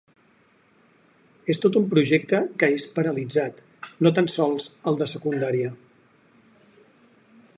[1.53, 3.61] És tot un projecte que és paralitzat,
[4.07, 5.73] no tan sols el de secundària.